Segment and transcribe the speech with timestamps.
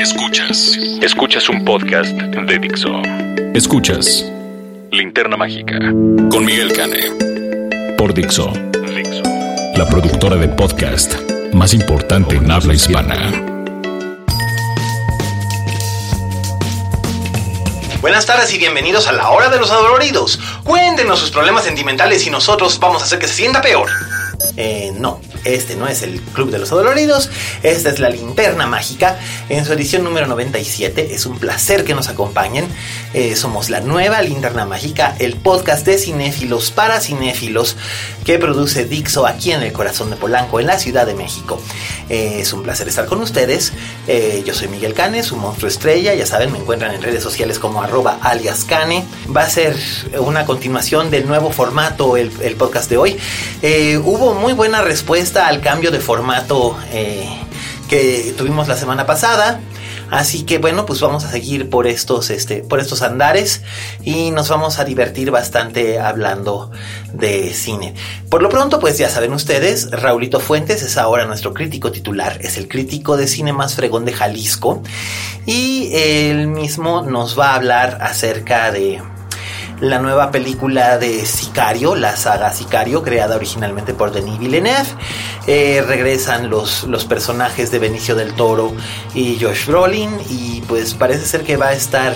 [0.00, 0.78] Escuchas.
[1.02, 3.02] Escuchas un podcast de Dixo.
[3.52, 4.24] Escuchas
[4.90, 5.78] Linterna Mágica
[6.30, 7.02] con Miguel Cane.
[7.98, 8.50] Por Dixo.
[8.96, 9.22] Dixo.
[9.76, 11.14] La productora de podcast
[11.52, 13.30] más importante en habla hispana.
[18.00, 20.40] Buenas tardes y bienvenidos a la hora de los adoloridos.
[20.64, 23.90] Cuéntenos sus problemas sentimentales y nosotros vamos a hacer que se sienta peor.
[24.62, 27.30] Eh, no, este no es el Club de los Adoloridos,
[27.62, 31.14] esta es la Linterna Mágica en su edición número 97.
[31.14, 32.66] Es un placer que nos acompañen.
[33.14, 37.78] Eh, somos la nueva Linterna Mágica, el podcast de cinéfilos para cinéfilos
[38.26, 41.58] que produce Dixo aquí en el corazón de Polanco, en la Ciudad de México.
[42.10, 43.72] Eh, es un placer estar con ustedes.
[44.44, 46.12] Yo soy Miguel Canes, su monstruo estrella.
[46.12, 49.06] Ya saben, me encuentran en redes sociales como arroba alias Cane.
[49.34, 49.74] Va a ser
[50.18, 53.16] una continuación del nuevo formato el, el podcast de hoy.
[54.04, 57.28] hubo muy buena respuesta al cambio de formato eh,
[57.88, 59.60] que tuvimos la semana pasada.
[60.10, 63.62] Así que bueno, pues vamos a seguir por estos, este, por estos andares
[64.02, 66.72] y nos vamos a divertir bastante hablando
[67.12, 67.94] de cine.
[68.28, 72.56] Por lo pronto, pues ya saben ustedes, Raulito Fuentes es ahora nuestro crítico titular, es
[72.56, 74.82] el crítico de cine más fregón de Jalisco
[75.46, 79.00] y él mismo nos va a hablar acerca de
[79.80, 84.88] la nueva película de Sicario, la saga Sicario, creada originalmente por Denis Villeneuve.
[85.46, 88.72] Eh, regresan los, los personajes de Benicio del Toro
[89.14, 92.14] y Josh Brolin y pues parece ser que va a estar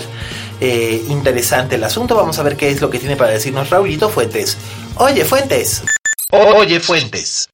[0.61, 2.15] eh, interesante el asunto.
[2.15, 4.57] Vamos a ver qué es lo que tiene para decirnos Raulito Fuentes.
[4.95, 5.83] Oye, Fuentes.
[6.31, 7.49] Oye, Fuentes.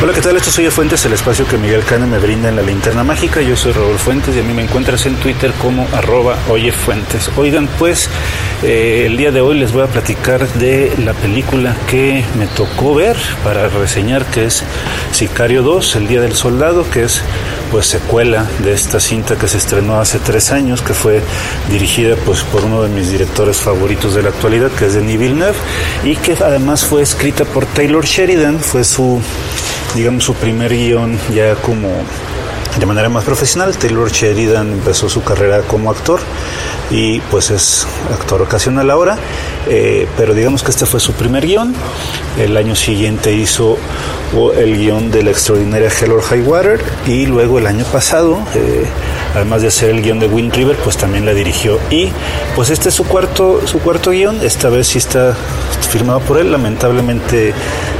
[0.00, 0.36] Hola, ¿qué tal?
[0.36, 3.42] Esto soy Fuentes, el espacio que Miguel Cane me brinda en la linterna mágica.
[3.42, 7.28] Yo soy Raúl Fuentes y a mí me encuentras en Twitter como arroba oyefuentes.
[7.36, 8.08] Oigan, pues
[8.62, 12.94] eh, el día de hoy les voy a platicar de la película que me tocó
[12.94, 14.62] ver para reseñar, que es
[15.10, 17.20] Sicario 2, El Día del Soldado, que es
[17.70, 21.22] pues secuela de esta cinta que se estrenó hace tres años, que fue
[21.70, 25.58] dirigida pues por uno de mis directores favoritos de la actualidad, que es Denis Villeneuve,
[26.04, 29.20] y que además fue escrita por Taylor Sheridan, fue su
[29.94, 31.88] digamos, su primer guion ya como
[32.78, 33.76] de manera más profesional.
[33.76, 36.20] Taylor Sheridan empezó su carrera como actor
[36.90, 39.18] y pues es actor ocasional ahora,
[39.68, 41.74] eh, pero digamos que este fue su primer guion.
[42.38, 43.76] El año siguiente hizo
[44.56, 48.84] el guion de la extraordinaria Hell or High Water y luego el año pasado, eh,
[49.34, 52.10] además de hacer el guion de Wind River, pues también la dirigió y
[52.54, 55.34] pues este es su cuarto, su cuarto guion, esta vez sí está
[55.90, 57.54] firmado por él, lamentablemente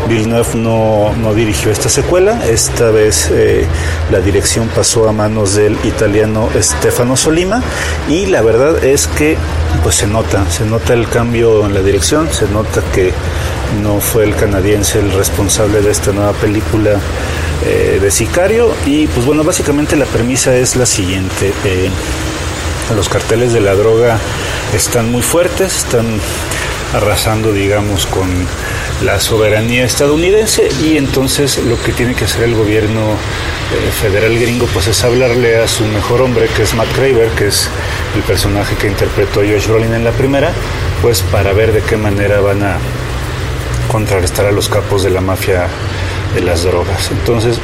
[0.09, 3.66] Villeneuve no, no dirigió esta secuela, esta vez eh,
[4.10, 7.62] la dirección pasó a manos del italiano Stefano Solima
[8.08, 9.37] y la verdad es que
[9.82, 13.12] pues se nota, se nota el cambio en la dirección, se nota que
[13.82, 16.98] no fue el canadiense el responsable de esta nueva película
[17.66, 18.75] eh, de Sicario.
[18.87, 21.53] Y pues bueno, básicamente la premisa es la siguiente.
[21.64, 21.91] Eh,
[22.97, 24.19] los carteles de la droga
[24.75, 26.06] están muy fuertes, están
[26.94, 28.28] arrasando, digamos, con
[29.03, 34.66] la soberanía estadounidense y entonces lo que tiene que hacer el gobierno eh, federal gringo
[34.72, 37.69] pues es hablarle a su mejor hombre que es Matt Craver, que es
[38.16, 40.53] el personaje que interpretó Josh Brolin en la primera,
[41.00, 42.78] pues para ver de qué manera van a
[43.88, 45.69] contrarrestar a los capos de la mafia
[46.34, 47.10] de las drogas.
[47.10, 47.58] Entonces,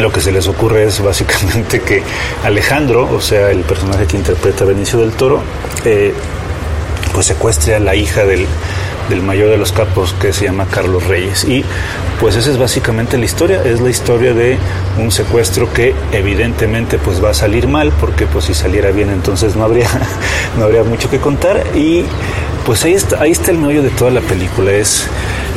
[0.00, 2.02] lo que se les ocurre es básicamente que
[2.42, 5.42] Alejandro, o sea, el personaje que interpreta Benicio del Toro,
[5.84, 6.14] eh,
[7.12, 8.46] pues secuestre a la hija del,
[9.08, 11.44] del mayor de los capos que se llama Carlos Reyes.
[11.44, 11.64] Y
[12.20, 14.58] pues esa es básicamente la historia, es la historia de
[14.98, 19.56] un secuestro que evidentemente pues va a salir mal, porque pues si saliera bien entonces
[19.56, 19.88] no habría,
[20.58, 21.64] no habría mucho que contar.
[21.74, 22.04] Y
[22.64, 24.72] pues ahí está, ahí está el meollo de toda la película.
[24.72, 25.06] Es,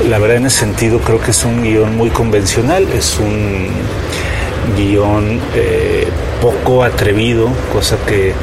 [0.09, 3.67] la verdad en ese sentido creo que es un guion muy convencional, es un
[4.75, 6.07] guion eh,
[6.41, 8.33] poco atrevido, cosa que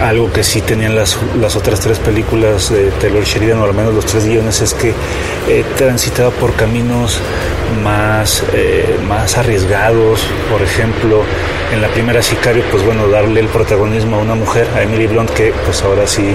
[0.00, 3.94] algo que sí tenían las, las otras tres películas de Taylor Sheridan, o al menos
[3.94, 4.94] los tres guiones, es que
[5.48, 7.20] eh, transitaba por caminos
[7.82, 10.20] más, eh, más arriesgados.
[10.50, 11.22] Por ejemplo,
[11.72, 15.30] en la primera Sicario, pues bueno, darle el protagonismo a una mujer, a Emily Blunt,
[15.30, 16.34] que pues ahora sí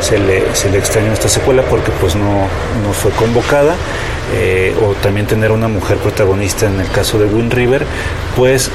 [0.00, 2.46] se le, se le extrañó esta secuela porque pues no,
[2.82, 3.74] no fue convocada.
[4.34, 7.86] Eh, o también tener una mujer protagonista en el caso de Wind River,
[8.36, 8.70] pues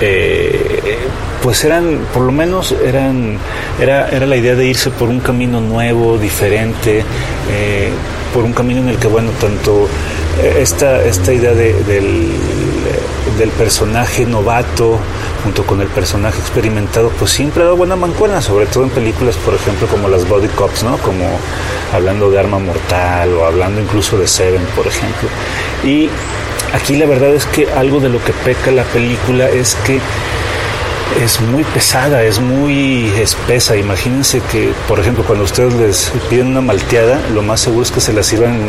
[0.00, 0.98] eh,
[1.42, 3.38] pues eran, por lo menos eran,
[3.80, 7.04] era, era la idea de irse por un camino nuevo, diferente,
[7.50, 7.90] eh,
[8.34, 9.88] por un camino en el que, bueno, tanto
[10.42, 11.74] eh, esta, esta idea del,
[13.38, 14.98] del personaje novato
[15.42, 19.36] junto con el personaje experimentado, pues siempre ha dado buena mancuerna, sobre todo en películas,
[19.36, 20.98] por ejemplo, como las Body Cops, ¿no?
[20.98, 21.24] Como
[21.94, 25.28] hablando de Arma Mortal o hablando incluso de Seven, por ejemplo.
[25.84, 26.10] Y
[26.72, 29.98] Aquí la verdad es que algo de lo que peca la película es que
[31.22, 33.76] es muy pesada, es muy espesa.
[33.76, 38.00] Imagínense que, por ejemplo, cuando ustedes les piden una malteada, lo más seguro es que
[38.00, 38.60] se la sirvan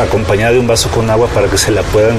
[0.00, 2.16] acompañada de un vaso con agua para que se la puedan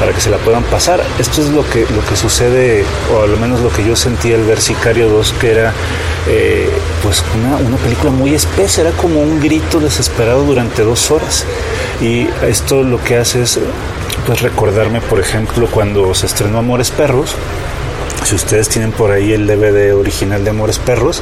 [0.00, 1.00] para que se la puedan pasar.
[1.18, 4.42] Esto es lo que, lo que sucede, o al menos lo que yo sentí al
[4.44, 5.74] ver Sicario 2, que era
[6.26, 6.70] eh,
[7.02, 11.44] pues una, una, película muy espesa, era como un grito desesperado durante dos horas.
[12.00, 13.60] Y esto lo que hace es
[14.30, 17.34] pues recordarme, por ejemplo, cuando se estrenó Amores Perros,
[18.22, 21.20] si ustedes tienen por ahí el DVD original de Amores Perros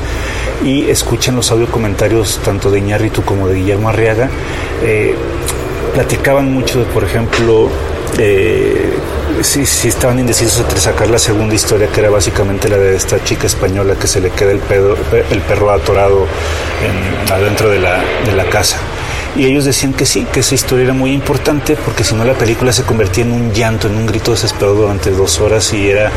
[0.62, 4.28] y escuchen los audio comentarios tanto de Iñárritu como de Guillermo Arriaga,
[4.82, 5.14] eh,
[5.94, 7.70] platicaban mucho de, por ejemplo,
[8.18, 8.92] eh,
[9.40, 13.46] si, estaban indecisos entre sacar la segunda historia, que era básicamente la de esta chica
[13.46, 14.60] española que se le queda el,
[15.30, 16.26] el perro atorado
[17.32, 18.76] adentro de la, de la casa
[19.38, 22.34] y ellos decían que sí, que esa historia era muy importante porque si no la
[22.34, 26.10] película se convertía en un llanto, en un grito desesperado durante dos horas y era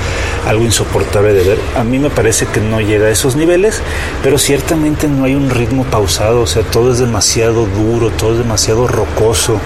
[0.47, 1.59] algo insoportable de ver.
[1.77, 3.79] A mí me parece que no llega a esos niveles,
[4.23, 8.39] pero ciertamente no hay un ritmo pausado, o sea, todo es demasiado duro, todo es
[8.39, 9.61] demasiado rocoso,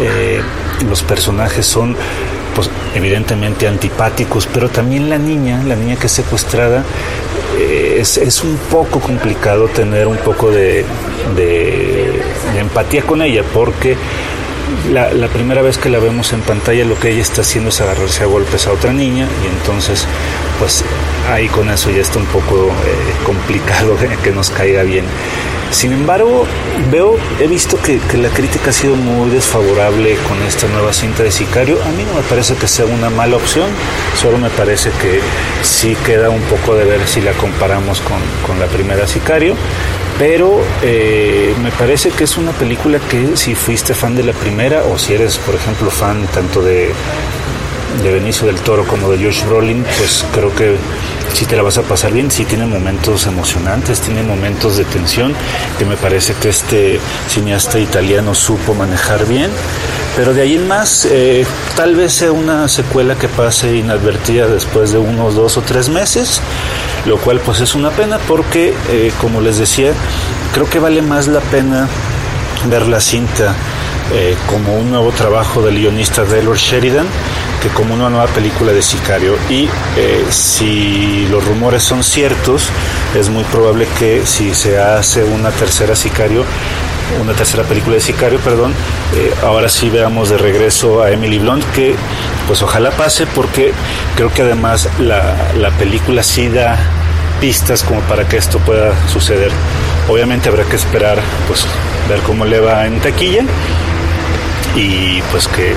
[0.00, 0.40] eh,
[0.88, 1.96] los personajes son
[2.54, 6.84] pues evidentemente antipáticos, pero también la niña, la niña que es secuestrada,
[7.58, 10.84] eh, es, es, un poco complicado tener un poco de,
[11.36, 11.93] de,
[12.60, 13.96] empatía con ella, porque
[14.92, 18.24] la, primera vez que la vemos en pantalla lo que ella está haciendo es agarrarse
[18.24, 20.06] a golpes a otra niña y entonces
[20.58, 20.84] pues
[21.30, 25.04] ahí con eso ya está un poco eh, complicado que nos caiga bien.
[25.70, 26.46] Sin embargo,
[26.92, 31.32] veo, he visto que, la crítica ha sido muy desfavorable con esta nueva cinta de
[31.32, 31.82] Sicario.
[31.82, 33.68] A mí no me parece que sea una mala opción,
[34.16, 35.20] solo me parece que
[35.62, 39.56] sí queda un poco de ver si la comparamos con, la primera Sicario.
[40.18, 44.84] Pero eh, me parece que es una película que si fuiste fan de la primera
[44.84, 46.92] o si eres, por ejemplo, fan tanto de,
[48.02, 50.76] de Benicio del Toro como de Josh Brolin, pues creo que
[51.34, 55.34] si te la vas a pasar bien, si tiene momentos emocionantes, tiene momentos de tensión,
[55.78, 59.50] que me parece que este cineasta italiano supo manejar bien.
[60.16, 61.44] Pero de ahí en más, eh,
[61.74, 66.40] tal vez sea una secuela que pase inadvertida después de unos dos o tres meses,
[67.04, 69.92] lo cual pues es una pena porque, eh, como les decía,
[70.52, 71.88] creo que vale más la pena
[72.70, 73.56] ver la cinta
[74.12, 77.06] eh, como un nuevo trabajo del guionista Taylor Sheridan
[77.70, 79.36] como una nueva película de Sicario.
[79.48, 82.68] Y eh, si los rumores son ciertos,
[83.14, 86.44] es muy probable que si se hace una tercera Sicario,
[87.20, 88.72] una tercera película de Sicario, perdón,
[89.14, 91.94] eh, ahora sí veamos de regreso a Emily Blunt, que
[92.46, 93.72] pues ojalá pase porque
[94.16, 96.78] creo que además la, la película sí da
[97.40, 99.50] pistas como para que esto pueda suceder.
[100.08, 101.66] Obviamente habrá que esperar, pues,
[102.08, 103.44] ver cómo le va en taquilla
[104.74, 105.74] y pues que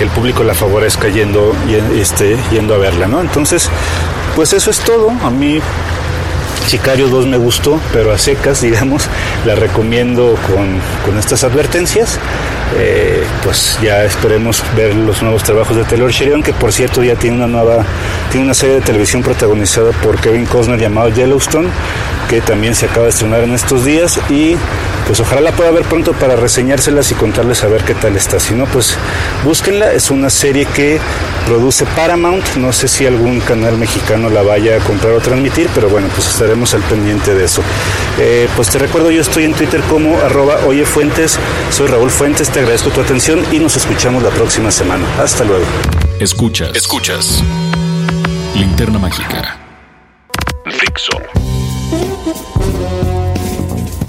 [0.00, 1.52] que el público la favorezca yendo,
[1.94, 3.20] este, yendo a verla, ¿no?
[3.20, 3.68] Entonces,
[4.34, 5.10] pues eso es todo.
[5.10, 5.60] A mí
[6.66, 9.08] Sicario 2 me gustó, pero a secas, digamos,
[9.44, 12.18] la recomiendo con, con estas advertencias.
[12.78, 17.16] Eh, pues ya esperemos ver los nuevos trabajos de Taylor Sheridan, que por cierto ya
[17.16, 17.84] tiene una nueva,
[18.30, 21.68] tiene una serie de televisión protagonizada por Kevin Costner llamado Yellowstone,
[22.30, 24.56] que también se acaba de estrenar en estos días y
[25.10, 28.38] pues ojalá la pueda ver pronto para reseñárselas y contarles a ver qué tal está.
[28.38, 28.96] Si no, pues
[29.42, 31.00] búsquenla, es una serie que
[31.46, 35.88] produce Paramount, no sé si algún canal mexicano la vaya a comprar o transmitir, pero
[35.88, 37.60] bueno, pues estaremos al pendiente de eso.
[38.20, 41.40] Eh, pues te recuerdo, yo estoy en Twitter como arroba oyefuentes,
[41.72, 45.04] soy Raúl Fuentes, te agradezco tu atención y nos escuchamos la próxima semana.
[45.20, 45.64] Hasta luego.
[46.20, 47.42] Escuchas, escuchas.
[48.54, 49.58] Linterna Mágica.
[50.66, 51.39] Fixo.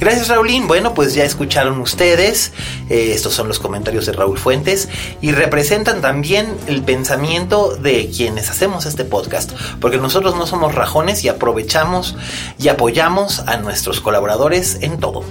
[0.02, 0.68] Gracias Raulín.
[0.68, 2.54] Bueno, pues ya escucharon ustedes.
[2.90, 4.90] Eh, estos son los comentarios de Raúl Fuentes
[5.22, 9.52] y representan también el pensamiento de quienes hacemos este podcast.
[9.80, 12.16] Porque nosotros no somos rajones y aprovechamos
[12.58, 15.24] y apoyamos a nuestros colaboradores en todo.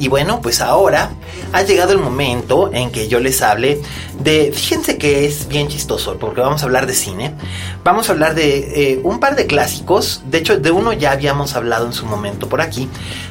[0.00, 1.12] Y bueno, pues ahora
[1.52, 3.80] ha llegado el momento en que yo les hable
[4.18, 4.50] de...
[4.52, 7.34] Fíjense que es bien chistoso porque vamos a hablar de cine.
[7.82, 10.22] Vamos a hablar de eh, un par de clásicos.
[10.26, 12.88] De hecho, de uno ya habíamos hablado en su momento por aquí.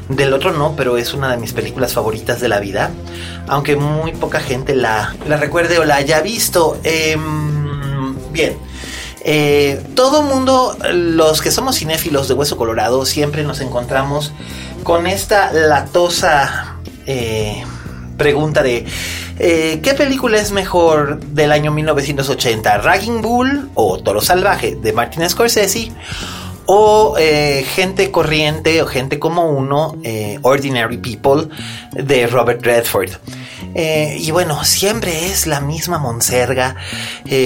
[0.07, 2.89] Del otro no pero es una de mis películas favoritas de la vida,
[3.47, 6.79] aunque muy poca gente la, la recuerde o la haya visto.
[6.83, 8.57] Em, bien.
[9.21, 14.31] Eh, todo mundo, los que somos cinéfilos de Hueso Colorado, siempre nos encontramos
[14.83, 17.63] con esta latosa eh,
[18.17, 18.85] pregunta de
[19.39, 22.77] eh, ¿qué película es mejor del año 1980?
[22.79, 25.91] ¿Ragging Bull o Toro Salvaje de Martin Scorsese?
[26.71, 31.47] o eh, gente corriente o gente como uno, eh, Ordinary People,
[31.93, 33.09] de Robert Redford.
[33.75, 36.75] Eh, y bueno, siempre es la misma monserga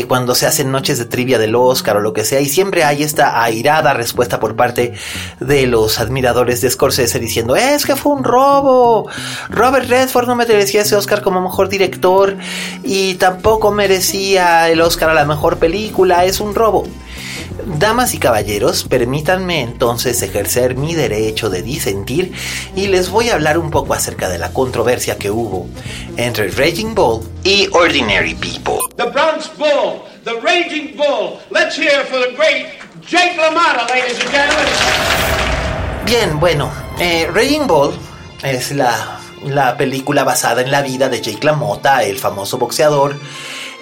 [0.08, 3.04] cuando se hacen noches de trivia del Oscar o lo que sea, y siempre hay
[3.04, 4.94] esta airada respuesta por parte
[5.40, 9.10] de los admiradores de Scorsese diciendo, es que fue un robo,
[9.50, 12.38] Robert Redford no merecía ese Oscar como mejor director
[12.84, 16.88] y tampoco merecía el Oscar a la mejor película, es un robo.
[17.66, 22.34] Damas y caballeros, permítanme entonces ejercer mi derecho de disentir
[22.76, 25.68] y les voy a hablar un poco acerca de la controversia que hubo
[26.18, 28.80] entre Raging Bull y Ordinary People.
[28.98, 31.40] The Bronx Bull, the Raging Bull.
[31.52, 32.68] Let's hear for the great
[33.08, 34.66] Jake LaMotta, ladies and gentlemen.
[36.06, 37.94] Bien, bueno, eh, Raging Bull
[38.44, 43.16] es la, la película basada en la vida de Jake LaMotta, el famoso boxeador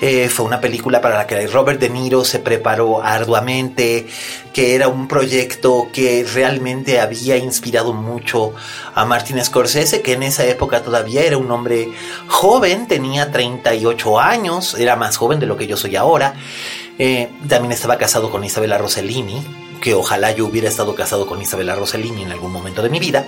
[0.02, 4.08] eh, fue una película para la que Robert De Niro se preparó arduamente,
[4.52, 8.52] que era un proyecto que realmente había inspirado mucho
[8.96, 11.92] a Martin Scorsese, que en esa época todavía era un hombre
[12.28, 16.34] joven, tenía 38 años, era más joven de lo que yo soy ahora.
[16.98, 19.46] Eh, también estaba casado con Isabella Rossellini,
[19.82, 23.28] que ojalá yo hubiera estado casado con Isabella Rossellini en algún momento de mi vida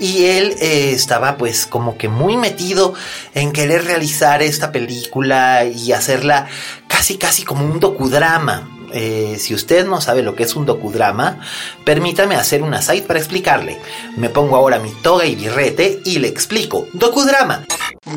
[0.00, 2.94] y él eh, estaba pues como que muy metido
[3.34, 6.48] en querer realizar esta película y hacerla
[6.88, 8.68] casi casi como un docudrama.
[8.92, 11.40] Eh, si usted no sabe lo que es un docudrama,
[11.84, 13.78] permítame hacer una site para explicarle.
[14.16, 16.86] Me pongo ahora mi toga y birrete y le explico.
[16.92, 17.64] Docudrama.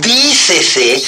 [0.02, 1.02] Dícese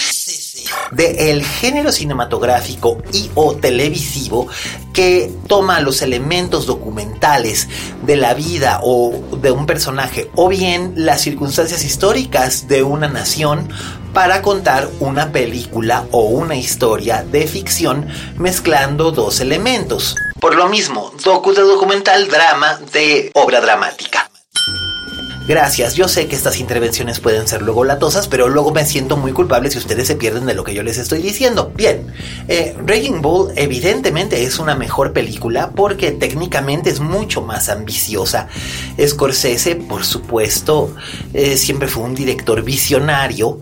[0.91, 4.47] de el género cinematográfico y o televisivo
[4.93, 7.67] que toma los elementos documentales
[8.03, 13.69] de la vida o de un personaje o bien las circunstancias históricas de una nación
[14.13, 18.07] para contar una película o una historia de ficción
[18.37, 20.15] mezclando dos elementos.
[20.39, 24.29] Por lo mismo, docu de documental, drama de obra dramática.
[25.47, 29.31] Gracias, yo sé que estas intervenciones pueden ser luego latosas, pero luego me siento muy
[29.31, 31.71] culpable si ustedes se pierden de lo que yo les estoy diciendo.
[31.75, 32.07] Bien,
[32.47, 38.47] eh, Raging Bull evidentemente es una mejor película porque técnicamente es mucho más ambiciosa.
[38.99, 40.95] Scorsese, por supuesto,
[41.31, 43.59] eh, siempre fue un director visionario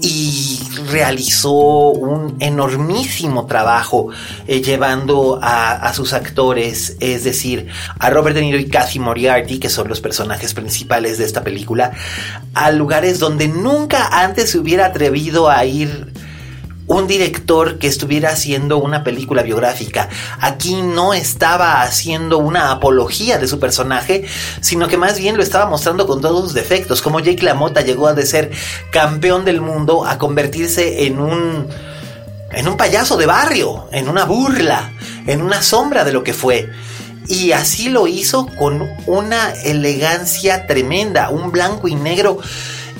[0.00, 0.60] y
[0.90, 4.08] realizó un enormísimo trabajo
[4.46, 9.68] eh, llevando a, sus actores, es decir, a Robert De Niro y Kathy Moriarty, que
[9.68, 11.92] son los personajes principales de esta película,
[12.54, 16.13] a lugares donde nunca antes se hubiera atrevido a ir
[16.86, 20.08] un director que estuviera haciendo una película biográfica.
[20.40, 24.24] Aquí no estaba haciendo una apología de su personaje,
[24.60, 28.06] sino que más bien lo estaba mostrando con todos sus defectos, como Jake LaMotta llegó
[28.06, 28.50] a de ser
[28.90, 31.68] campeón del mundo a convertirse en un
[32.52, 34.92] en un payaso de barrio, en una burla,
[35.26, 36.70] en una sombra de lo que fue.
[37.26, 42.38] Y así lo hizo con una elegancia tremenda, un blanco y negro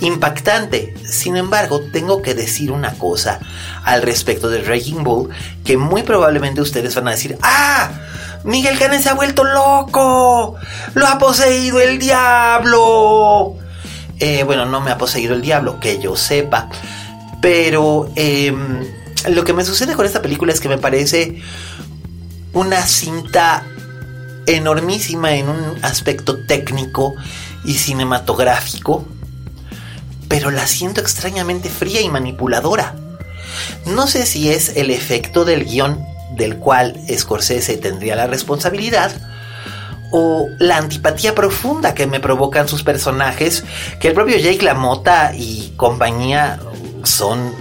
[0.06, 0.94] impactante.
[1.04, 3.40] Sin embargo, tengo que decir una cosa
[3.84, 5.30] al respecto de Raging Bull
[5.64, 7.90] que muy probablemente ustedes van a decir, ¡Ah!
[8.44, 10.56] Miguel Cane se ha vuelto loco.
[10.94, 13.54] Lo ha poseído el diablo.
[14.20, 16.68] Eh, bueno, no me ha poseído el diablo, que yo sepa.
[17.40, 18.84] Pero em,
[19.28, 21.40] lo que me sucede con esta película es que me parece
[22.52, 23.64] una cinta
[24.46, 27.14] enormísima en un aspecto técnico
[27.64, 29.06] y cinematográfico
[30.34, 32.96] pero la siento extrañamente fría y manipuladora.
[33.86, 39.12] No sé si es el efecto del guion del cual Scorsese tendría la responsabilidad,
[40.10, 43.62] o la antipatía profunda que me provocan sus personajes,
[44.00, 46.58] que el propio Jake LaMotta y compañía
[47.04, 47.54] son,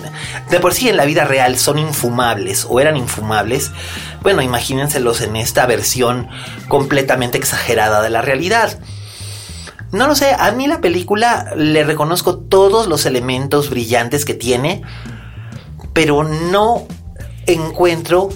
[0.49, 3.69] de por sí en la vida real, son infumables o eran infumables.
[4.23, 6.27] Bueno, imagínenselos en esta versión
[6.69, 8.79] completamente exagerada de la realidad.
[9.93, 14.81] No lo sé, a mí la película le reconozco todos los elementos brillantes que tiene,
[15.93, 16.87] pero no
[17.45, 18.29] encuentro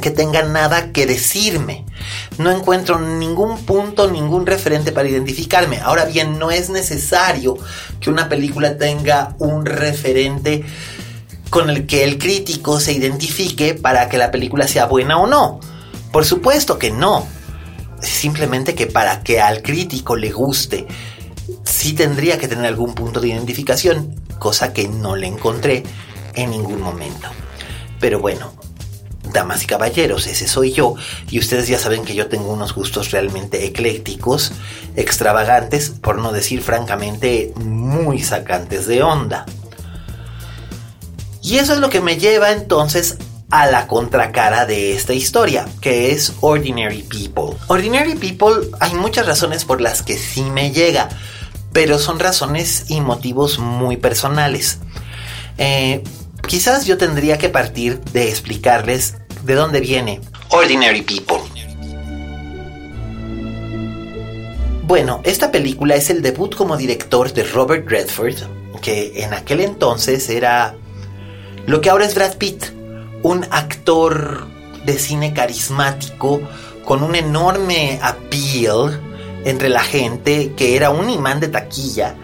[0.00, 1.84] que tenga nada que decirme.
[2.38, 5.80] No encuentro ningún punto, ningún referente para identificarme.
[5.80, 7.58] Ahora bien, no es necesario
[7.98, 10.64] que una película tenga un referente
[11.50, 15.58] con el que el crítico se identifique para que la película sea buena o no.
[16.12, 17.26] Por supuesto que no
[18.00, 20.86] simplemente que para que al crítico le guste
[21.64, 25.82] sí tendría que tener algún punto de identificación, cosa que no le encontré
[26.34, 27.28] en ningún momento.
[27.98, 28.52] Pero bueno,
[29.32, 30.94] damas y caballeros, ese soy yo,
[31.30, 34.52] y ustedes ya saben que yo tengo unos gustos realmente eclécticos,
[34.96, 39.46] extravagantes, por no decir francamente muy sacantes de onda.
[41.42, 43.16] Y eso es lo que me lleva entonces
[43.50, 47.58] a la contracara de esta historia, que es Ordinary People.
[47.66, 51.08] Ordinary People hay muchas razones por las que sí me llega,
[51.72, 54.78] pero son razones y motivos muy personales.
[55.58, 56.02] Eh,
[56.46, 61.40] quizás yo tendría que partir de explicarles de dónde viene Ordinary People.
[64.84, 68.34] Bueno, esta película es el debut como director de Robert Redford,
[68.82, 70.74] que en aquel entonces era
[71.66, 72.79] lo que ahora es Brad Pitt,
[73.22, 74.46] un actor
[74.84, 76.40] de cine carismático
[76.84, 79.00] con un enorme appeal
[79.44, 82.16] entre la gente, que era un imán de taquilla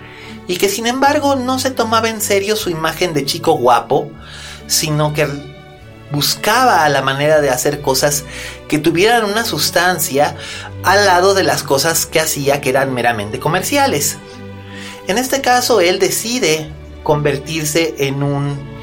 [0.48, 4.10] y que sin embargo no se tomaba en serio su imagen de chico guapo,
[4.66, 5.28] sino que
[6.12, 8.24] buscaba la manera de hacer cosas
[8.68, 10.36] que tuvieran una sustancia
[10.84, 14.18] al lado de las cosas que hacía que eran meramente comerciales.
[15.08, 16.70] En este caso, él decide
[17.02, 18.75] convertirse en un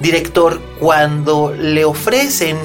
[0.00, 2.56] director cuando le ofrecen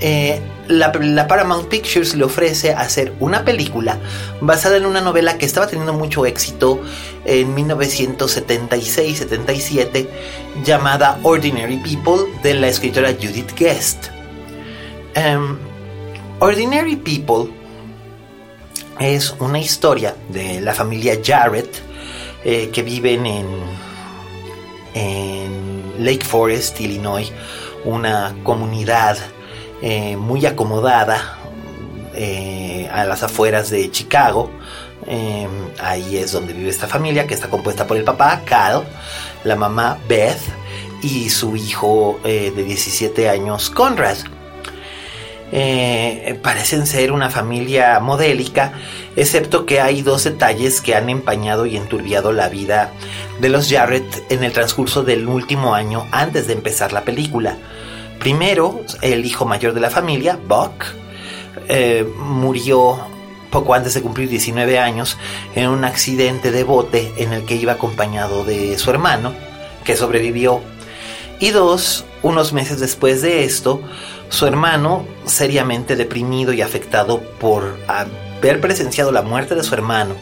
[0.00, 0.40] eh,
[0.70, 3.98] la, Paramount Pictures le ofrece hacer una película
[4.40, 6.80] basada en una novela que estaba teniendo mucho éxito
[7.24, 10.06] en 1976-77
[10.64, 14.06] llamada Ordinary People de la escritora Judith Guest.
[15.14, 15.58] Em,
[16.38, 17.52] Ordinary People
[19.00, 21.82] es una historia de la familia Jarrett
[22.44, 23.46] eh, que viven en,
[24.94, 25.69] en
[26.00, 27.32] Lake Forest, Illinois,
[27.84, 29.18] una comunidad
[29.82, 31.38] eh, muy acomodada
[32.14, 34.50] eh, a las afueras de Chicago.
[35.06, 38.84] Eh, ahí es donde vive esta familia que está compuesta por el papá, Cal,
[39.44, 40.40] la mamá, Beth,
[41.02, 44.18] y su hijo de 17 años, Conrad.
[46.42, 48.72] Parecen ser una familia modélica,
[49.16, 52.92] excepto que hay dos detalles que han empañado y enturbiado la vida
[53.40, 57.56] de los Jarrett en el transcurso del último año antes de empezar la película.
[58.20, 60.84] Primero, el hijo mayor de la familia, Buck,
[61.68, 62.98] eh, murió
[63.50, 65.16] poco antes de cumplir 19 años
[65.54, 69.32] en un accidente de bote en el que iba acompañado de su hermano,
[69.84, 70.60] que sobrevivió.
[71.40, 73.80] Y dos, unos meses después de esto,
[74.28, 80.14] su hermano, seriamente deprimido y afectado por haber presenciado la muerte de su hermano,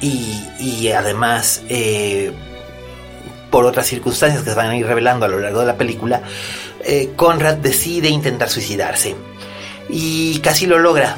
[0.00, 2.32] y, además eh,
[3.50, 6.22] por otras circunstancias que se van a ir revelando a lo largo de la película,
[6.84, 9.16] eh, Conrad decide intentar suicidarse.
[9.88, 11.16] Y casi lo logra,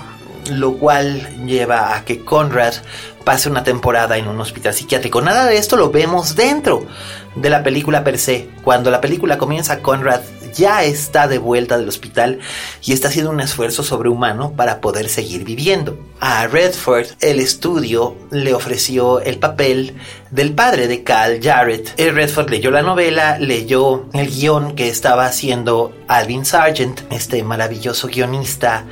[0.53, 2.75] lo cual lleva a que Conrad
[3.25, 5.21] pase una temporada en un hospital psiquiátrico.
[5.21, 6.87] Nada de esto lo vemos dentro
[7.35, 8.49] de la película per se.
[8.63, 10.21] Cuando la película comienza, Conrad
[10.55, 12.41] ya está de vuelta del hospital
[12.83, 15.99] y está haciendo un esfuerzo sobrehumano para poder seguir viviendo.
[16.21, 19.95] A Redford, el estudio le ofreció el papel
[20.31, 21.95] del padre de Cal Jarrett.
[21.97, 28.09] El Redford leyó la novela, leyó el guion que estaba haciendo Alvin Sargent, este maravilloso
[28.09, 28.87] guionista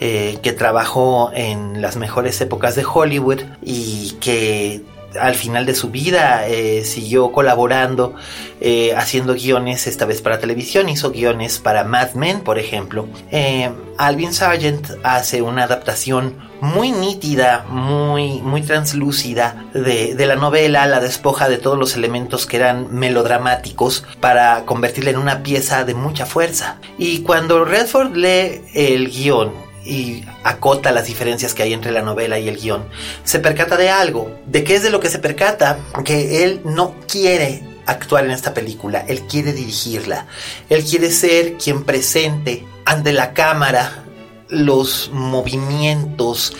[0.00, 4.84] eh, que trabajó en las mejores épocas de Hollywood y que
[5.18, 8.14] al final de su vida eh, siguió colaborando,
[8.60, 13.08] eh, haciendo guiones, esta vez para televisión, hizo guiones para Mad Men, por ejemplo.
[13.30, 20.86] Eh, Alvin Sargent hace una adaptación muy nítida, muy, muy translúcida de, de, la novela,
[20.86, 25.94] la despoja de todos los elementos que eran melodramáticos para convertirla en una pieza de
[25.94, 26.78] mucha fuerza.
[26.98, 32.38] Y cuando Redford lee el guion y acota las diferencias que hay entre la novela
[32.38, 32.84] y el guion,
[33.24, 34.30] se percata de algo.
[34.46, 35.78] ¿De qué es de lo que se percata?
[36.04, 40.26] Que él no quiere actuar en esta película, él quiere dirigirla,
[40.68, 44.04] él quiere ser quien presente ante la cámara
[44.50, 46.54] los movimientos,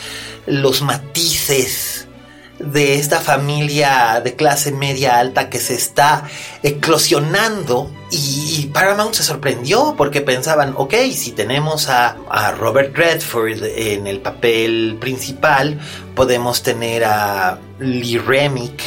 [0.47, 1.98] los matices,
[2.59, 6.25] de esta familia de clase media alta que se está
[6.63, 12.17] eclosionando y, Paramount se sorprendió porque pensaban, ok, si tenemos a,
[12.59, 15.79] Robert Redford en el papel principal,
[16.15, 18.81] podemos tener a Lee Remick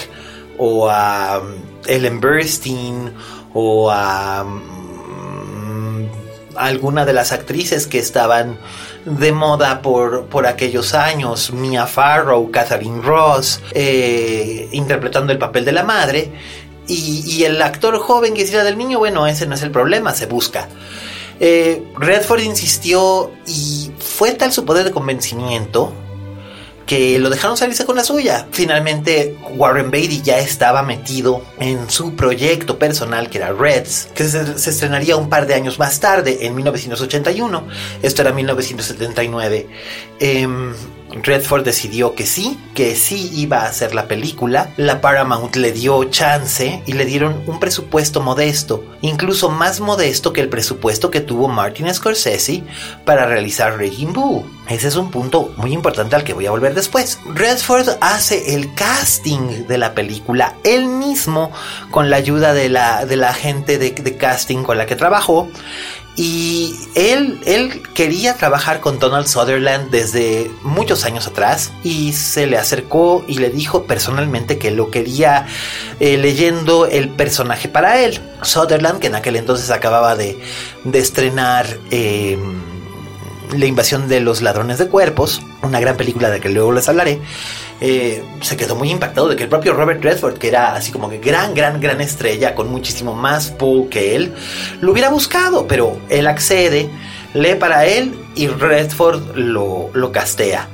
[0.57, 1.55] o a um,
[1.87, 3.13] Ellen Burstyn
[3.53, 6.05] o a mm,
[6.55, 8.57] alguna de las actrices que estaban
[9.05, 15.71] de moda por, por aquellos años, Mia Farrow, Catherine Ross, eh, interpretando el papel de
[15.71, 16.31] la madre,
[16.87, 20.25] y, el actor joven que hiciera del niño, bueno, ese no es el problema, se
[20.25, 20.67] busca.
[21.39, 25.93] Eh, Redford insistió y fue tal su poder de convencimiento
[26.91, 28.47] que lo dejaron salirse con la suya.
[28.51, 34.69] Finalmente, Warren Beatty ya estaba metido en su proyecto personal que era Reds, que se,
[34.69, 37.63] estrenaría un par de años más tarde, en 1981.
[38.01, 39.69] Esto era 1979.
[40.19, 40.73] Em,
[41.11, 44.71] Redford decidió que sí, que sí iba a hacer la película.
[44.77, 50.41] La Paramount le dio chance y le dieron un presupuesto modesto, incluso más modesto que
[50.41, 52.63] el presupuesto que tuvo Martin Scorsese
[53.05, 54.45] para realizar Raging Bull.
[54.69, 57.19] Ese es un punto muy importante al que voy a volver después.
[57.33, 61.51] Redford hace el casting de la película él mismo
[61.89, 65.49] con la ayuda de la, de la gente de, de casting con la que trabajó
[66.15, 72.57] y él, él quería trabajar con Donald Sutherland desde muchos años atrás y se le
[72.57, 75.47] acercó y le dijo personalmente que lo quería
[75.99, 78.19] eh, leyendo el personaje para él.
[78.41, 80.37] Sutherland, que en aquel entonces acababa de,
[80.83, 82.37] de estrenar eh,
[83.51, 87.19] La invasión de los ladrones de cuerpos, una gran película de que luego les hablaré,
[87.81, 91.09] eh, se quedó muy impactado de que el propio Robert Redford, que era así como
[91.09, 94.33] que gran, gran, gran estrella, con muchísimo más pull que él,
[94.81, 96.89] lo hubiera buscado, pero él accede,
[97.33, 100.67] lee para él y Redford lo, lo castea.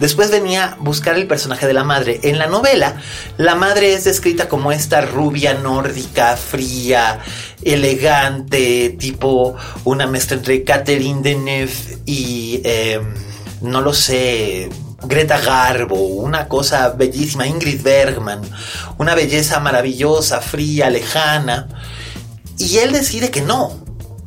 [0.00, 2.20] Después venía buscar el personaje de la madre.
[2.22, 2.96] En la novela,
[3.36, 7.20] la madre es descrita como esta rubia nórdica, fría,
[7.62, 12.60] elegante, tipo una mezcla entre Catherine Deneuve y...
[12.64, 13.00] Eh,
[13.64, 14.68] no lo sé,
[15.02, 18.42] Greta Garbo, una cosa bellísima, Ingrid Bergman,
[18.98, 21.68] una belleza maravillosa, fría, lejana.
[22.58, 23.83] Y él decide que no,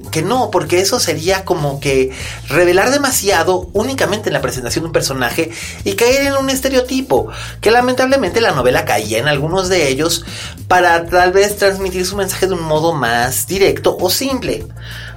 [0.09, 2.11] que no, porque eso sería como que
[2.49, 5.51] revelar demasiado únicamente en la presentación de un personaje
[5.83, 7.29] y caer en un estereotipo,
[7.61, 10.25] que lamentablemente la novela caía en algunos de ellos
[10.67, 14.65] para tal vez transmitir su mensaje de un modo más directo o simple.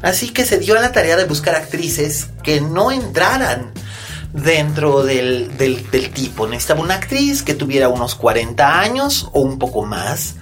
[0.03, 3.73] Así que se dio a la tarea de buscar actrices que no entraran
[4.33, 6.47] dentro del, del, del, tipo.
[6.47, 10.35] Necesitaba una actriz que tuviera unos 40 años o un poco más,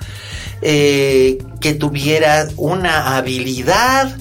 [0.62, 4.16] eh, que tuviera una habilidad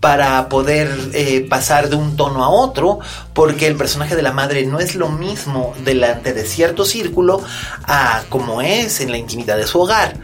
[0.00, 2.98] para poder eh, pasar de un tono a otro,
[3.32, 7.42] porque el personaje de la madre no es lo mismo delante de cierto círculo
[7.84, 10.14] a como es en la intimidad de su hogar.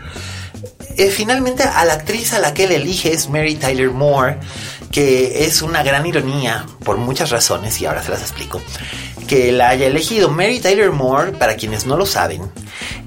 [0.98, 4.38] Eh, finalmente, a la actriz a la que él elige es Mary Tyler Moore,
[4.90, 8.60] que es una gran ironía por muchas razones y ahora se las explico.
[9.30, 12.50] Que la haya elegido Mary Tyler Moore, para quienes no lo saben,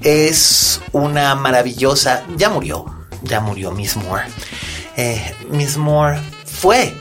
[0.00, 2.24] es una maravillosa.
[2.38, 2.86] Ya murió,
[3.20, 4.24] ya murió Miss Moore.
[4.96, 6.94] Eh, Miss Moore fue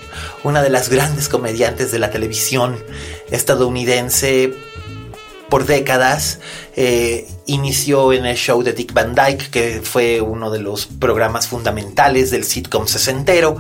[0.44, 2.84] una de las grandes comediantes de la televisión
[3.32, 4.54] estadounidense
[5.48, 6.40] por décadas.
[6.76, 11.48] Eh, inició en el show de Dick Van Dyke, que fue uno de los programas
[11.48, 13.58] fundamentales del sitcom sesentero,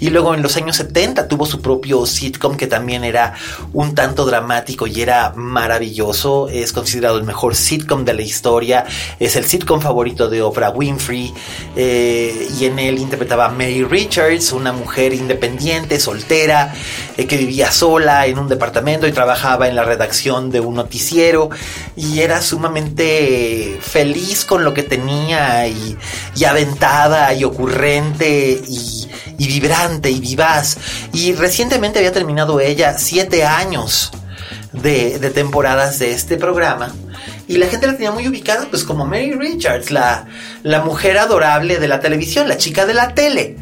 [0.00, 3.34] y luego en los años 70 tuvo su propio sitcom que también era
[3.72, 8.84] un tanto dramático y era maravilloso, es considerado el mejor sitcom de la historia,
[9.20, 11.32] es el sitcom favorito de Oprah Winfrey,
[11.76, 16.74] eh, y en él interpretaba a Mary Richards, una mujer independiente, soltera,
[17.16, 21.50] eh, que vivía sola en un departamento y trabajaba en la redacción de un noticiero,
[21.96, 25.98] y era sumamente feliz con lo que tenía y,
[26.34, 30.78] y aventada y ocurrente y, y, vibrante y vivaz.
[31.12, 34.10] Y recientemente había terminado ella siete años
[34.72, 36.94] de, de, temporadas de este programa.
[37.46, 40.24] Y la gente la tenía muy ubicada, pues como Mary Richards, la,
[40.62, 43.58] la mujer adorable de la televisión, la chica de la tele.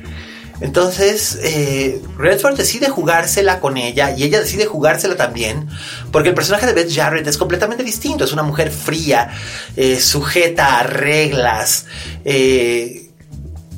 [0.61, 5.69] Entonces, eh, Redford decide jugársela con ella y ella decide jugársela también,
[6.13, 8.25] porque el personaje de Beth Jarrett es completamente distinto.
[8.25, 9.31] Es una mujer fría,
[9.77, 11.87] eh, sujeta a reglas.
[12.25, 13.11] Eh,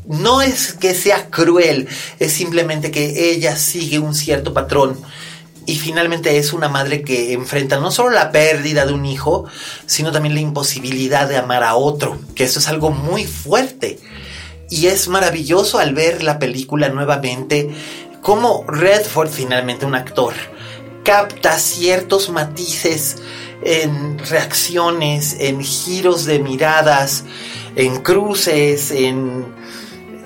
[0.06, 5.00] no es que sea cruel, es simplemente que ella sigue un cierto patrón.
[5.68, 9.46] Y finalmente es una madre que enfrenta no solo la pérdida de un hijo,
[9.86, 13.98] sino también la imposibilidad de amar a otro, que eso es algo muy fuerte.
[14.68, 17.70] Y es maravilloso al ver la película nuevamente
[18.20, 20.34] cómo Redford, finalmente un actor,
[21.04, 23.18] capta ciertos matices
[23.62, 27.24] en reacciones, en giros de miradas,
[27.76, 29.55] en cruces, en,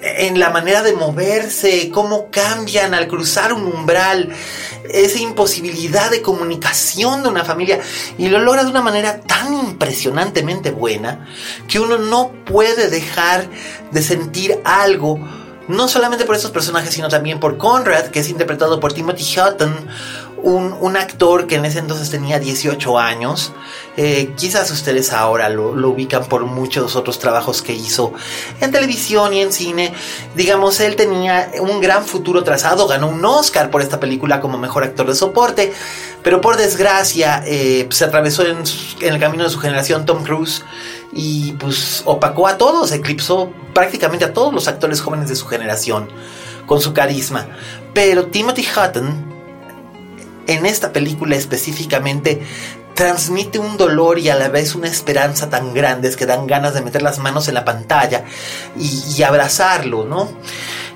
[0.02, 4.30] en la manera de moverse, cómo cambian al cruzar un umbral,
[4.88, 7.80] esa imposibilidad de comunicación de una familia
[8.18, 11.26] y lo logra de una manera tan impresionantemente buena
[11.68, 13.48] que uno no puede dejar
[13.92, 15.18] de sentir algo
[15.68, 19.72] no solamente por estos personajes, sino también por Conrad, que es interpretado por Timothy Hutton,
[20.42, 23.52] un, un, actor que en ese entonces tenía 18 años.
[23.96, 28.12] Eh, quizás ustedes ahora lo, lo, ubican por muchos otros trabajos que hizo
[28.60, 29.92] en televisión y en cine.
[30.34, 34.84] Digamos, él tenía un gran futuro trazado, ganó un Oscar por esta película como mejor
[34.84, 35.72] actor de soporte,
[36.22, 38.58] pero por desgracia eh, se atravesó en,
[39.00, 40.64] en el camino de su generación Tom Cruise
[41.12, 46.08] y pues opacó a todos, eclipsó prácticamente a todos los actores jóvenes de su generación
[46.66, 47.48] con su carisma.
[47.94, 49.29] Pero Timothy Hutton
[50.50, 52.42] en esta película específicamente
[52.94, 56.82] transmite un dolor y a la vez una esperanza tan grandes que dan ganas de
[56.82, 58.24] meter las manos en la pantalla
[58.76, 60.28] y, abrazarlo, ¿no?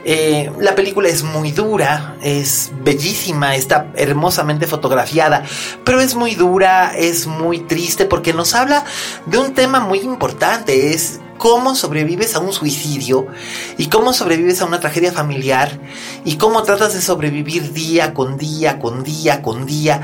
[0.04, 5.44] Eh, la película es muy dura, es bellísima, está hermosamente fotografiada,
[5.82, 8.84] pero es muy dura, es muy triste porque nos habla
[9.24, 13.26] de un tema muy importante, es cómo sobrevives a un suicidio
[13.78, 15.78] y cómo sobrevives a una tragedia familiar
[16.24, 20.02] y cómo tratas de sobrevivir día con día, con día, con día.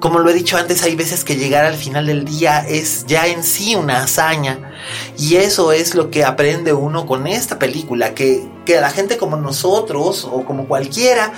[0.00, 3.26] Como lo he dicho antes, hay veces que llegar al final del día es ya
[3.26, 4.72] en sí una hazaña.
[5.18, 9.36] Y eso es lo que aprende uno con esta película, que, que la gente como
[9.36, 11.34] nosotros o como cualquiera,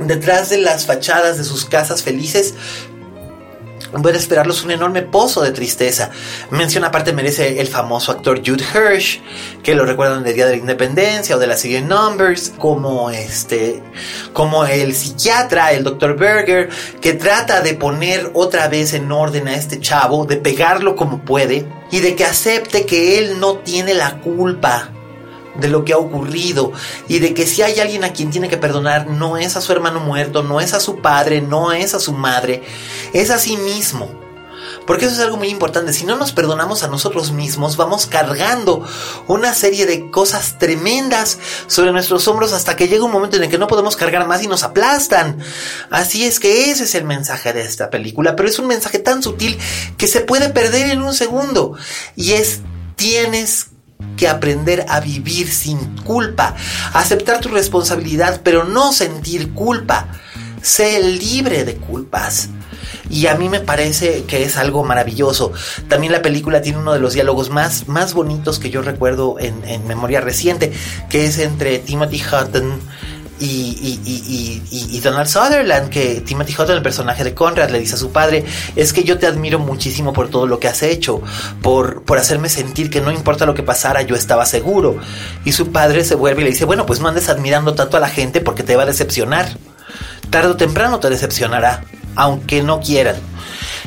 [0.00, 2.54] detrás de las fachadas de sus casas felices,
[4.02, 6.10] puede esperarlos un enorme pozo de tristeza.
[6.50, 9.20] Mención aparte merece el famoso actor Jude Hirsch,
[9.62, 13.82] que lo recuerdan del Día de la Independencia o de la serie Numbers, como este,
[14.32, 16.16] como el psiquiatra, el Dr.
[16.16, 16.68] Berger,
[17.00, 21.66] que trata de poner otra vez en orden a este chavo, de pegarlo como puede
[21.90, 24.93] y de que acepte que él no tiene la culpa
[25.56, 26.72] de lo que ha ocurrido
[27.08, 29.72] y de que si hay alguien a quien tiene que perdonar no es a su
[29.72, 32.62] hermano muerto, no es a su padre, no es a su madre,
[33.12, 34.24] es a sí mismo.
[34.86, 35.92] Porque eso es algo muy importante.
[35.92, 38.86] Si no nos perdonamos a nosotros mismos, vamos cargando
[39.26, 43.50] una serie de cosas tremendas sobre nuestros hombros hasta que llega un momento en el
[43.50, 45.38] que no podemos cargar más y nos aplastan.
[45.90, 48.36] Así es que ese es el mensaje de esta película.
[48.36, 49.58] Pero es un mensaje tan sutil
[49.96, 51.76] que se puede perder en un segundo.
[52.14, 52.60] Y es,
[52.96, 53.68] tienes
[54.16, 56.54] que aprender a vivir sin culpa,
[56.92, 60.08] aceptar tu responsabilidad, pero no sentir culpa.
[60.62, 62.48] Sé libre de culpas.
[63.10, 65.52] Y a mí me parece que es algo maravilloso.
[65.88, 69.62] También la película tiene uno de los diálogos más, más bonitos que yo recuerdo en,
[69.64, 70.72] en memoria reciente,
[71.10, 72.80] que es entre Timothy Hutton
[73.40, 73.46] y,
[74.04, 77.98] y, y, y, Donald Sutherland, que Timothy Hutton, el personaje de Conrad, le dice a
[77.98, 78.44] su padre,
[78.76, 81.20] es que yo te admiro muchísimo por todo lo que has hecho,
[81.60, 84.96] por, por hacerme sentir que no importa lo que pasara, yo estaba seguro.
[85.44, 88.00] Y su padre se vuelve y le dice, bueno, pues no andes admirando tanto a
[88.00, 89.48] la gente porque te va a decepcionar.
[90.30, 93.16] Tarde o temprano te decepcionará, aunque no quieran.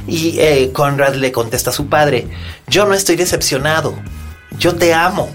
[0.08, 2.28] Y eh, Conrad le contesta a su padre,
[2.68, 3.96] yo no estoy decepcionado,
[4.60, 5.30] yo te amo.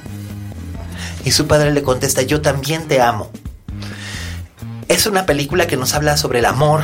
[1.24, 3.30] Y su padre le contesta, yo también te amo.
[4.88, 6.82] Es una película que nos habla sobre el amor,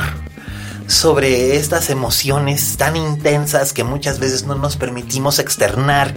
[0.87, 6.15] sobre estas emociones tan intensas que muchas veces no nos permitimos externar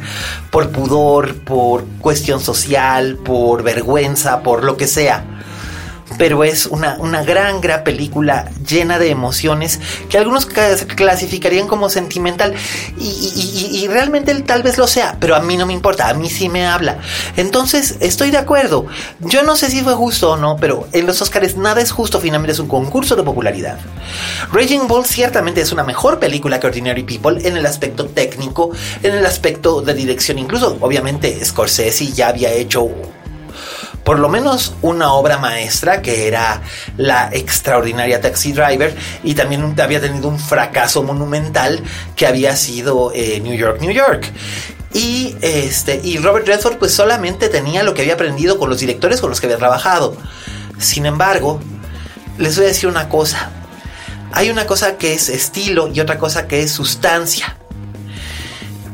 [0.50, 5.24] por pudor, por cuestión social, por vergüenza, por lo que sea
[6.18, 12.54] pero es una, una gran, gran película llena de emociones que algunos clasificarían como sentimental
[12.98, 16.48] y, realmente tal vez lo sea, pero a mí no me importa, a mí sí
[16.48, 16.98] me habla.
[17.36, 18.86] Entonces, estoy de acuerdo.
[19.20, 22.20] Yo no sé si fue justo o no, pero en los Oscars nada es justo,
[22.20, 23.78] finalmente es un concurso de popularidad.
[24.52, 28.70] Raging Bull ciertamente es una mejor película que Ordinary People en el aspecto técnico,
[29.02, 32.88] en el aspecto de dirección, incluso obviamente Scorsese ya había hecho
[34.04, 36.62] por lo menos una obra maestra que era
[36.96, 41.82] la extraordinaria Taxi Driver y también había tenido un fracaso monumental
[42.16, 44.30] que había sido eh, New York, New York.
[44.94, 49.20] Y, este, y Robert Redford pues solamente tenía lo que había aprendido con los directores
[49.20, 50.16] con los que había trabajado.
[50.78, 51.60] Sin embargo,
[52.38, 53.50] les voy a decir una cosa.
[54.32, 57.56] Hay una cosa que es estilo y otra cosa que es sustancia.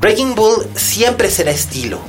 [0.01, 2.01] Breaking Bull siempre será estilo,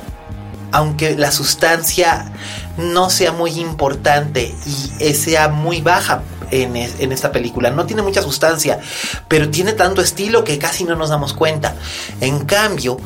[0.70, 2.32] aunque la sustancia
[2.80, 4.54] no sea muy importante
[4.98, 7.70] y sea muy baja en, en, esta película.
[7.70, 8.80] No tiene mucha sustancia,
[9.28, 11.76] pero tiene tanto estilo que casi no nos damos cuenta.
[12.20, 12.98] En cambio,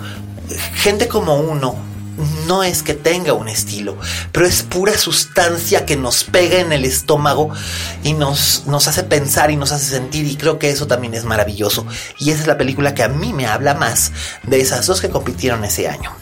[0.74, 1.93] gente como uno
[2.46, 3.96] no es que tenga un estilo,
[4.32, 7.50] pero es pura sustancia que nos pega en el estómago
[8.02, 11.24] y nos, nos hace pensar y nos hace sentir y creo que eso también es
[11.24, 11.86] maravilloso.
[12.18, 14.12] Y esa es la película que a mí me habla más
[14.44, 16.12] de esas dos que compitieron ese año.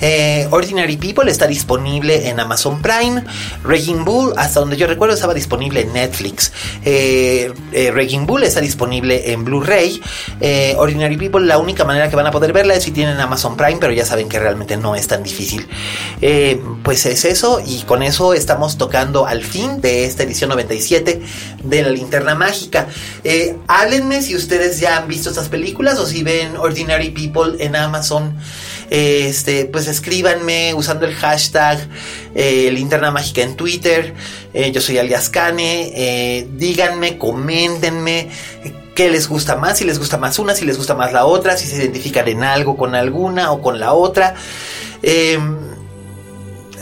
[0.00, 3.24] Eh, Ordinary People está disponible en Amazon Prime.
[3.64, 6.52] Raging Bull, hasta donde yo recuerdo, estaba disponible en Netflix.
[6.84, 10.00] Eh, eh Bull está disponible en Blu-ray.
[10.40, 13.56] Eh, Ordinary People, la única manera que van a poder verla es si tienen Amazon
[13.56, 15.66] Prime, pero ya saben que realmente no es tan difícil.
[16.20, 21.20] Eh, pues es eso y con eso estamos tocando al fin de esta edición 97
[21.62, 22.88] de la linterna mágica.
[23.24, 27.76] Eh, háblenme si ustedes ya han visto estas películas o si ven Ordinary People en
[27.76, 28.36] Amazon.
[28.90, 31.88] Este, pues escríbanme usando el hashtag
[32.34, 34.14] eh, linterna mágica en Twitter.
[34.52, 36.46] Eh, yo soy alias Cane.
[36.52, 38.28] Díganme, coméntenme
[38.94, 41.56] qué les gusta más, si les gusta más una, si les gusta más la otra,
[41.56, 44.34] si se identifican en algo con alguna o con la otra.
[45.02, 45.58] Em,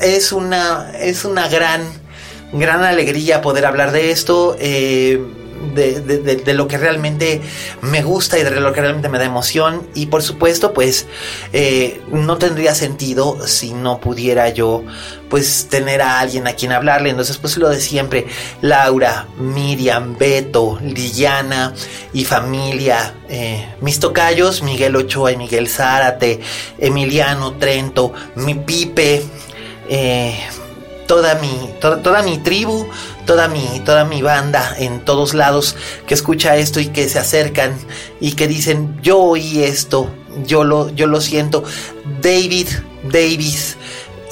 [0.01, 1.83] es una, es una gran,
[2.53, 4.57] gran alegría poder hablar de esto.
[4.59, 5.21] Eh,
[5.75, 7.40] de, de, de, lo que realmente
[7.83, 9.87] me gusta y de lo que realmente me da emoción.
[9.94, 11.07] Y por supuesto, pues
[11.53, 14.85] eh, no tendría sentido si no pudiera yo
[15.29, 17.11] pues tener a alguien a quien hablarle.
[17.11, 18.27] Entonces, pues lo de siempre,
[18.61, 21.73] Laura, Miriam, Beto, Liliana
[22.12, 26.40] y familia, eh, mis tocayos, Miguel Ochoa y Miguel Zárate,
[26.79, 29.23] Emiliano Trento, mi Pipe,
[29.88, 30.35] eh,
[31.07, 32.88] toda mi, toda, toda mi tribu,
[33.31, 35.77] toda mi, toda mi banda en todos lados
[36.09, 37.79] que escucha esto y que se acercan
[38.19, 40.11] y que dicen, yo oí esto,
[40.45, 41.62] yo lo, yo lo siento.
[42.21, 42.66] David,
[43.05, 43.77] Davis,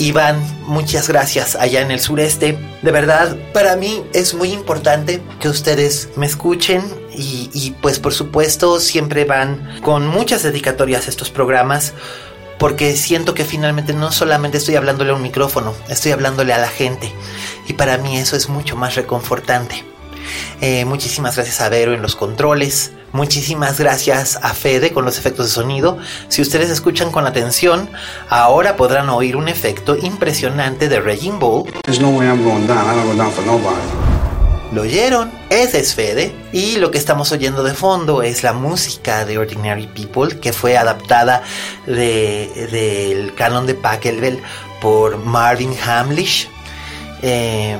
[0.00, 2.58] Iván, muchas gracias allá en el sureste.
[2.82, 6.82] De verdad, para mí es muy importante que ustedes me escuchen
[7.16, 11.94] y, pues por supuesto siempre van con muchas dedicatorias estos programas
[12.58, 16.66] porque siento que finalmente no solamente estoy hablándole a un micrófono, estoy hablándole a la
[16.66, 17.12] gente.
[17.68, 19.85] Y para mí eso es mucho más reconfortante.
[20.61, 22.92] Eh, muchísimas gracias a Vero en los controles.
[23.12, 25.98] Muchísimas gracias a Fede con los efectos de sonido.
[26.28, 27.88] Si ustedes escuchan con atención,
[28.28, 31.72] ahora podrán oír un efecto impresionante de Raging Bull.
[34.72, 35.31] ¿Lo oyeron?
[35.48, 36.35] Ese es Fede.
[36.52, 40.76] Y lo que estamos oyendo de fondo es la música de Ordinary People, que fue
[40.76, 41.42] adaptada
[41.87, 44.42] del de, canon de Pachelbel
[44.83, 46.50] por Marvin Hamlish.
[47.22, 47.78] Eh,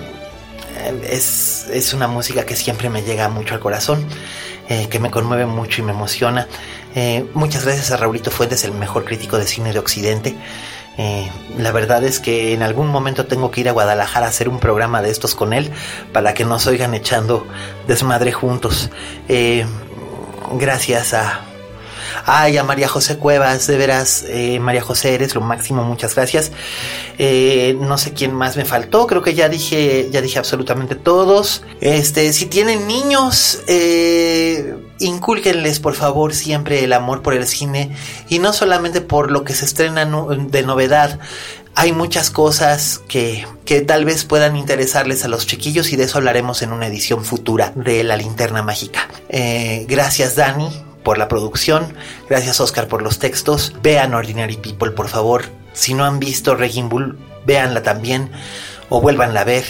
[1.11, 4.07] es, es, una música que siempre me llega mucho al corazón,
[4.69, 6.47] eh, que me conmueve mucho y me emociona.
[6.95, 10.37] Eh, muchas gracias a Raulito Fuentes, el mejor crítico de cine de Occidente.
[11.57, 14.59] La verdad es que en algún momento tengo que ir a Guadalajara a hacer un
[14.59, 15.71] programa de estos con él
[16.13, 17.47] para que nos oigan echando
[17.87, 18.91] desmadre juntos.
[20.59, 21.48] Gracias a,
[22.25, 26.53] Ay, a María José Cuevas, de veras, eh, María José, eres lo máximo, muchas gracias.
[27.19, 31.63] Eh, no sé quién más me faltó, creo que ya dije, ya dije absolutamente todos.
[31.81, 37.95] Este, si tienen niños, eh, incúlquenles por favor siempre el amor por el cine
[38.29, 41.19] y no solamente por lo que se estrena de novedad.
[41.75, 46.19] Hay muchas cosas que, que tal vez puedan interesarles a los chiquillos y de eso
[46.19, 49.09] hablaremos en una edición futura de La Linterna Mágica.
[49.29, 51.95] Eh, gracias Dani por la producción.
[52.29, 53.75] Gracias Oscar por los textos.
[53.83, 55.45] Vean Ordinary People, por favor.
[55.73, 58.31] Si no han visto Regin Bull, véanla también
[58.89, 59.65] o vuélvanla a ver.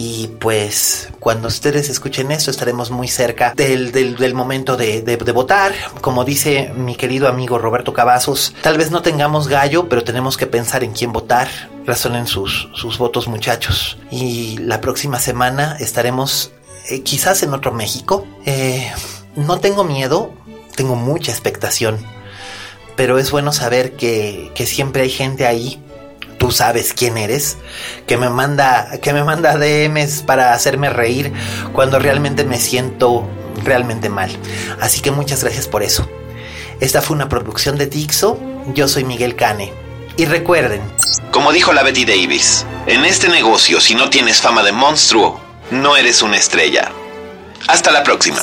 [0.00, 5.32] Y pues cuando ustedes escuchen esto estaremos muy cerca del, del, momento de, de, de,
[5.32, 5.72] votar.
[6.00, 10.46] Como dice mi querido amigo Roberto Cavazos, tal vez no tengamos gallo, pero tenemos que
[10.46, 11.48] pensar en quién votar.
[11.84, 13.98] Razonen sus, sus votos muchachos.
[14.10, 16.52] Y la próxima semana estaremos
[16.88, 18.24] eh, quizás en otro México.
[18.46, 18.92] Eh,
[19.38, 20.32] no tengo miedo,
[20.74, 21.98] tengo mucha expectación,
[22.96, 25.80] pero es bueno saber que, que, siempre hay gente ahí,
[26.38, 27.56] tú sabes quién eres,
[28.06, 31.32] que me manda, que me manda DMs para hacerme reír
[31.72, 33.28] cuando realmente me siento
[33.64, 34.30] realmente mal.
[34.80, 36.08] Así que muchas gracias por eso.
[36.80, 38.38] Esta fue una producción de Dixo,
[38.74, 39.72] yo soy Miguel Cane.
[40.16, 40.80] Y recuerden,
[41.30, 45.96] como dijo la Betty Davis, en este negocio si no tienes fama de monstruo, no
[45.96, 46.90] eres una estrella.
[47.68, 48.42] Hasta la próxima.